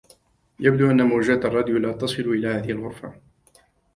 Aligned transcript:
يبدو 0.59 0.91
أن 0.91 1.01
موجات 1.01 1.45
الراديو 1.45 1.77
لا 1.77 1.91
تصل 1.91 2.21
إل 2.23 2.45
هذه 2.45 2.71
الغرفة. 2.71 3.13